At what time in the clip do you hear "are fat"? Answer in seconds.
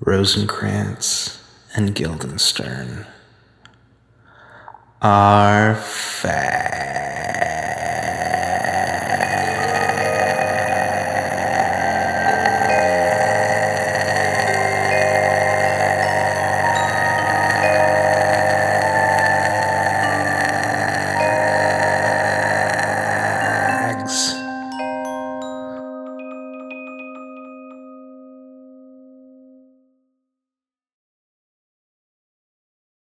5.02-6.87